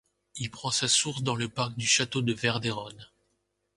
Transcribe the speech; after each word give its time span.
Il 0.35 0.49
prend 0.49 0.71
sa 0.71 0.87
source 0.87 1.21
dans 1.21 1.35
le 1.35 1.47
parc 1.47 1.75
du 1.77 1.85
château 1.85 2.23
de 2.23 2.33
Verderonne. 2.33 3.05